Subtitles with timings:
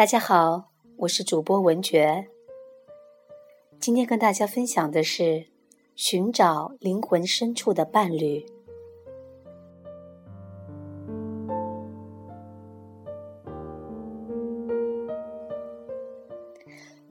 [0.00, 2.26] 大家好，我是主播文觉。
[3.78, 5.48] 今天跟大家分享的是
[5.94, 8.46] 寻找灵魂深处的伴侣。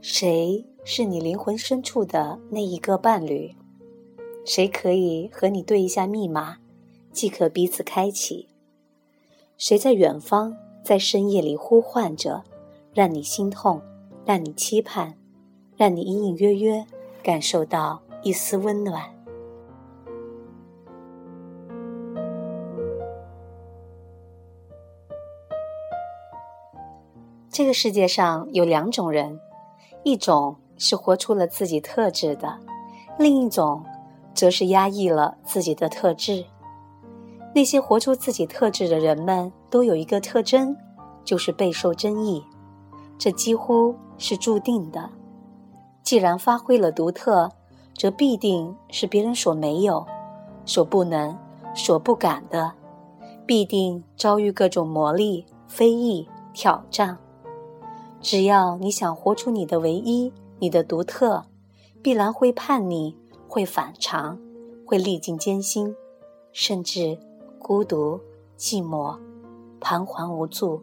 [0.02, 3.56] 谁是你灵魂深处的那一个伴侣？
[4.44, 6.58] 谁可以和你对一下密码，
[7.12, 8.50] 即可彼此开启？
[9.60, 12.44] 谁在远方，在深夜里呼唤着？
[12.94, 13.82] 让你心痛，
[14.26, 15.16] 让你期盼，
[15.78, 16.86] 让你隐隐约约
[17.22, 19.04] 感受到一丝温暖。
[27.52, 29.40] 这个世界上有两种人，
[30.04, 32.58] 一种是活出了自己特质的，
[33.18, 33.84] 另一种
[34.34, 36.46] 则是压抑了自己的特质。
[37.54, 40.78] 那些活出自己特质的人们，都有一个特征，
[41.26, 42.46] 就是备受争议。
[43.20, 45.10] 这几乎是注定的。
[46.02, 47.52] 既然发挥了独特，
[47.94, 50.04] 则必定是别人所没有、
[50.66, 51.38] 所不能、
[51.76, 52.72] 所不敢的，
[53.46, 57.18] 必定遭遇各种磨砺、非议、挑战。
[58.22, 61.44] 只要你想活出你的唯一、你的独特，
[62.02, 63.16] 必然会叛逆、
[63.48, 64.40] 会反常、
[64.86, 65.94] 会历尽艰辛，
[66.54, 67.20] 甚至
[67.60, 68.20] 孤独、
[68.58, 69.18] 寂寞、
[69.82, 70.82] 彷徨无助。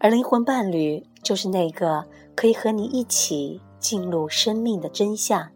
[0.00, 2.04] 而灵魂伴侣就是那个
[2.36, 5.50] 可以和你一起进入生命的真相，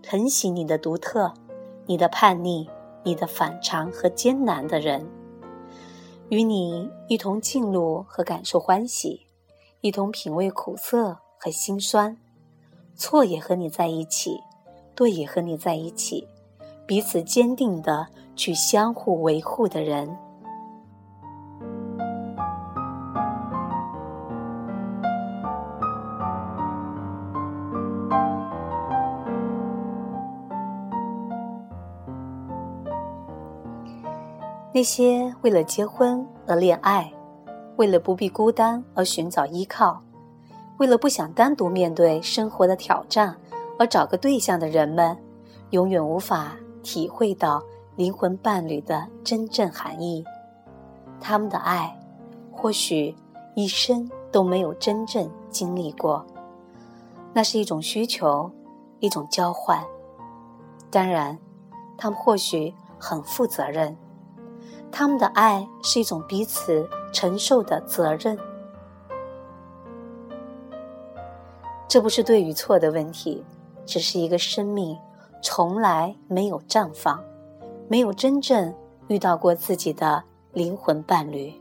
[0.00, 1.32] 疼惜你的独特、
[1.86, 2.70] 你的叛逆、
[3.02, 5.04] 你的反常和艰难的人，
[6.28, 9.26] 与你一同进入和感受欢喜，
[9.80, 12.16] 一同品味苦涩和心酸，
[12.94, 14.38] 错也和你在一起，
[14.94, 16.28] 对也和你在一起，
[16.86, 20.16] 彼此坚定的去相互维护的人。
[34.72, 37.12] 那些为了结婚而恋爱，
[37.76, 40.00] 为了不必孤单而寻找依靠，
[40.78, 43.36] 为了不想单独面对生活的挑战
[43.80, 45.16] 而找个对象的人们，
[45.70, 47.60] 永远无法体会到
[47.96, 50.24] 灵魂伴侣的真正含义。
[51.20, 51.98] 他们的爱，
[52.52, 53.14] 或许
[53.56, 56.24] 一生都没有真正经历过。
[57.32, 58.48] 那是一种需求，
[59.00, 59.84] 一种交换。
[60.90, 61.36] 当然，
[61.98, 63.96] 他们或许很负责任。
[64.92, 68.38] 他们的爱是一种彼此承受的责任，
[71.88, 73.44] 这不是对与错的问题，
[73.86, 74.96] 只是一个生命
[75.42, 77.22] 从来没有绽放，
[77.88, 78.74] 没有真正
[79.08, 81.52] 遇到过自己的灵魂伴侣。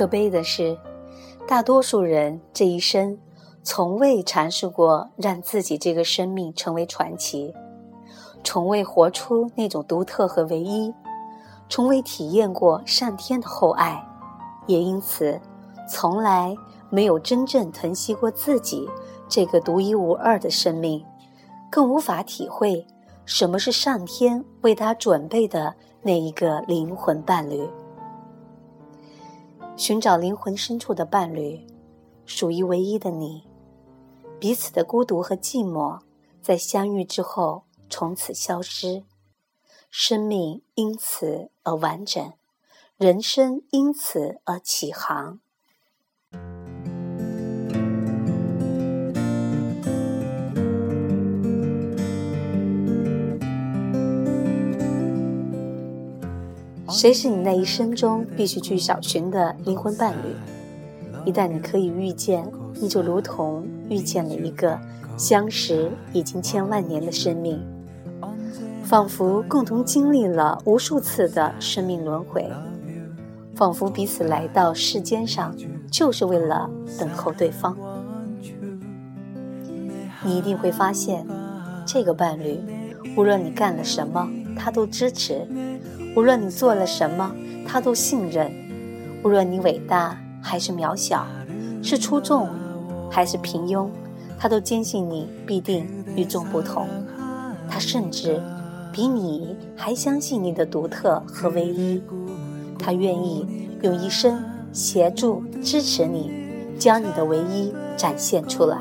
[0.00, 0.78] 可悲的是，
[1.46, 3.18] 大多数人这一生
[3.62, 7.52] 从未尝试过让自己这个生命成为传奇，
[8.42, 10.90] 从未活出那种独特和唯一，
[11.68, 14.02] 从未体验过上天的厚爱，
[14.66, 15.38] 也因此
[15.86, 16.56] 从来
[16.88, 18.88] 没有真正疼惜过自己
[19.28, 21.04] 这个独一无二的生命，
[21.70, 22.86] 更无法体会
[23.26, 27.68] 什么是上天为他准备的那一个灵魂伴侣。
[29.80, 31.66] 寻找灵魂深处的伴侣，
[32.26, 33.48] 属于唯一的你。
[34.38, 36.00] 彼此的孤独和寂寞，
[36.42, 39.04] 在相遇之后从此消失，
[39.90, 42.30] 生命因此而完整，
[42.98, 45.40] 人生因此而起航。
[56.90, 60.34] 谁是你那一生中必须去找寻的灵魂伴侣？
[61.24, 62.44] 一旦你可以遇见，
[62.80, 64.76] 你就如同遇见了一个
[65.16, 67.60] 相识已经千万年的生命，
[68.82, 72.50] 仿佛共同经历了无数次的生命轮回，
[73.54, 75.54] 仿佛彼此来到世间上
[75.92, 77.76] 就是为了等候对方。
[80.24, 81.24] 你一定会发现，
[81.86, 82.58] 这个伴侣，
[83.16, 85.46] 无论你干了什么，他都支持。
[86.16, 87.32] 无论你做了什么，
[87.66, 88.50] 他都信任；
[89.22, 91.26] 无论你伟大还是渺小，
[91.82, 92.48] 是出众
[93.10, 93.88] 还是平庸，
[94.38, 95.86] 他都坚信你必定
[96.16, 96.86] 与众不同。
[97.68, 98.42] 他甚至
[98.92, 102.02] 比你还相信你的独特和唯一。
[102.78, 103.46] 他愿意
[103.82, 104.42] 用一生
[104.72, 106.32] 协助、支持你，
[106.78, 108.78] 将你的唯一展现出来。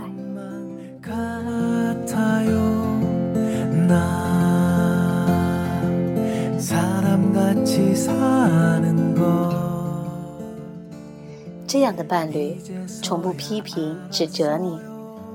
[11.68, 12.58] 这样的伴侣，
[13.02, 14.78] 从不批评、指责你，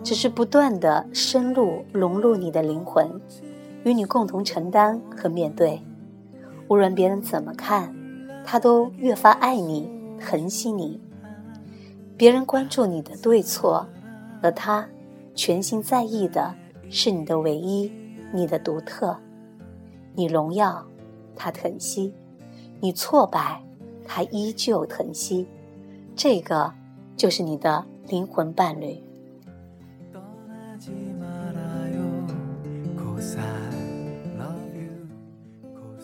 [0.03, 3.09] 只是不断的深入、融入你的灵魂，
[3.85, 5.81] 与你共同承担和面对。
[6.67, 7.95] 无论别人怎么看，
[8.45, 9.89] 他都越发爱你、
[10.19, 11.01] 疼惜你。
[12.17, 13.87] 别人关注你的对错，
[14.43, 14.87] 而他
[15.35, 16.53] 全心在意的
[16.91, 17.93] 是你的唯一、
[18.33, 19.17] 你的独特。
[20.15, 20.85] 你荣耀，
[21.37, 22.13] 他疼惜；
[22.81, 23.63] 你挫败，
[24.07, 25.47] 他依旧疼惜。
[26.17, 26.73] 这个
[27.17, 29.03] 就是你的灵魂伴侣。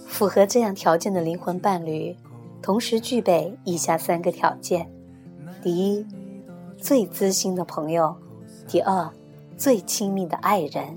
[0.06, 2.14] 符合这样条件的灵魂伴侣，
[2.61, 4.90] 同时具备以下三个条件：
[5.62, 6.06] 第一，
[6.76, 8.14] 最知心的朋友；
[8.69, 9.11] 第二，
[9.56, 10.94] 最亲密的爱人；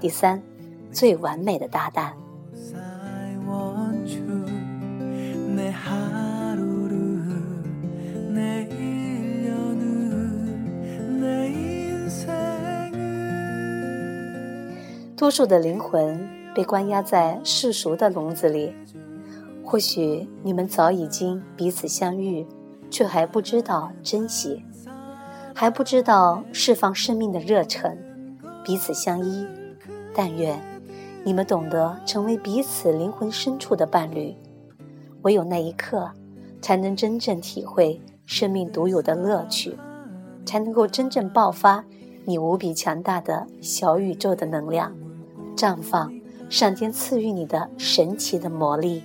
[0.00, 0.42] 第三，
[0.90, 2.14] 最完美的搭档。
[15.16, 18.74] 多数的灵魂被关押在世俗的笼子里，
[19.64, 22.46] 或许你们早已经彼此相遇，
[22.90, 24.62] 却还不知道珍惜，
[25.54, 27.96] 还不知道释放生命的热忱，
[28.62, 29.46] 彼此相依。
[30.14, 30.60] 但愿
[31.24, 34.36] 你们懂得成为彼此灵魂深处的伴侣，
[35.24, 36.10] 唯有那一刻，
[36.62, 39.76] 才能真正体会生命独有的乐趣，
[40.46, 41.84] 才能够真正爆发
[42.24, 44.94] 你无比强大的小宇宙的能量。
[45.56, 46.12] 绽放
[46.50, 49.02] 上天赐予你的神奇的魔力。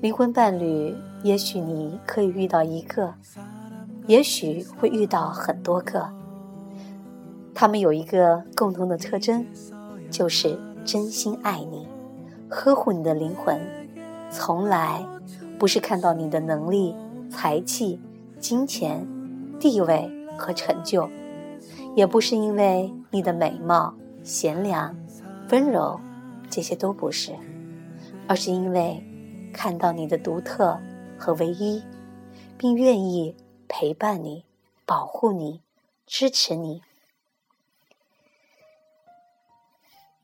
[0.00, 3.14] 灵魂伴侣，也许你可以遇到一个，
[4.06, 6.08] 也许会遇到很多个。
[7.54, 9.44] 他们有一个共同的特征，
[10.10, 11.86] 就是真心爱你，
[12.48, 13.60] 呵护你的灵魂，
[14.30, 15.06] 从来
[15.58, 16.94] 不是看到你的能力、
[17.30, 18.00] 才气、
[18.38, 19.06] 金钱、
[19.58, 20.10] 地位。
[20.40, 21.06] 和成就，
[21.94, 23.92] 也不是因为你的美貌、
[24.24, 24.96] 贤良、
[25.50, 26.00] 温柔，
[26.48, 27.34] 这些都不是，
[28.26, 29.04] 而是因为
[29.52, 30.80] 看到你的独特
[31.18, 31.82] 和唯一，
[32.56, 33.36] 并愿意
[33.68, 34.46] 陪伴你、
[34.86, 35.60] 保护你、
[36.06, 36.80] 支持你。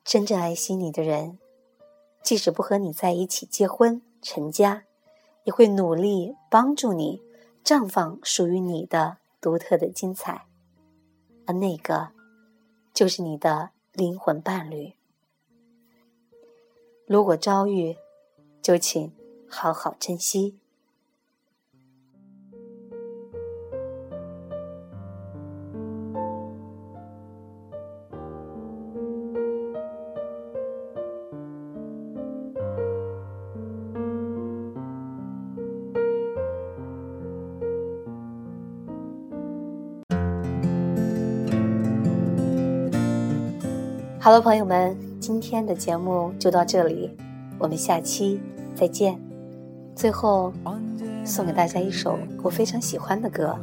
[0.07, 1.39] 真正爱惜你的人，
[2.23, 4.85] 即使不和你在一起结婚成家，
[5.45, 7.21] 也会努力帮助你
[7.63, 9.19] 绽放属于你的。
[9.39, 10.47] 独特的精彩，
[11.47, 12.09] 而那个
[12.93, 14.95] 就是你的灵魂伴侣。
[17.07, 17.97] 如果遭遇，
[18.61, 19.13] 就请
[19.49, 20.59] 好好珍惜。
[44.27, 47.13] 好了，朋友们，今天的节目就到这里，
[47.61, 48.41] 我们下期
[48.75, 49.17] 再见。
[49.95, 50.53] 最后
[51.25, 53.57] 送给大家一首我非常喜欢的歌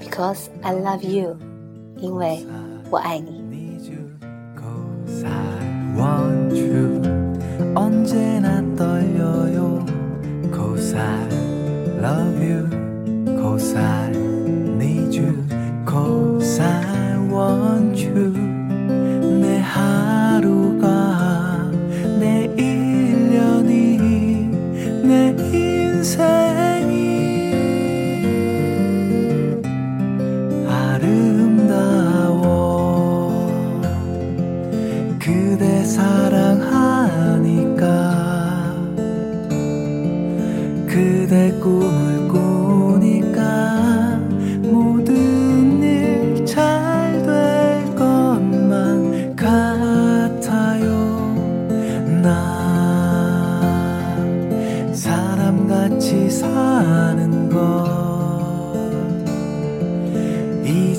[0.00, 1.36] ，Because I Love You，
[1.98, 2.44] 因为
[2.90, 3.44] 我爱你。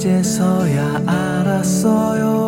[0.03, 2.43] 이제서야 알았어요